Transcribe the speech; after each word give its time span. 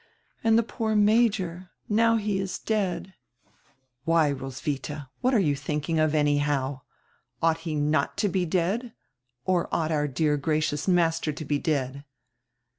And 0.43 0.57
the 0.57 0.63
poor 0.63 0.95
major! 0.95 1.69
Now 1.87 2.15
he 2.15 2.39
is 2.39 2.57
dead!" 2.57 3.13
"Why, 4.03 4.31
Roswitha, 4.31 5.09
what 5.21 5.31
are 5.35 5.39
you 5.39 5.55
thinking 5.55 5.99
of 5.99 6.15
anyhow? 6.15 6.81
Ought 7.39 7.59
he 7.59 7.75
not 7.75 8.17
to 8.17 8.27
be 8.27 8.43
dead? 8.43 8.93
Or 9.45 9.69
ought 9.71 9.91
our 9.91 10.07
dear 10.07 10.37
gracious 10.37 10.87
master 10.87 11.31
to 11.31 11.45
be 11.45 11.59
dead?" 11.59 12.03